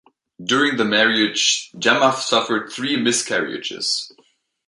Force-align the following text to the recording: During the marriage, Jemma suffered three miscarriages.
During 0.43 0.77
the 0.77 0.83
marriage, 0.83 1.69
Jemma 1.73 2.15
suffered 2.15 2.71
three 2.71 2.95
miscarriages. 2.97 4.11